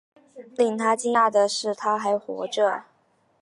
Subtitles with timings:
[0.57, 2.85] 令他讶异的是她还活着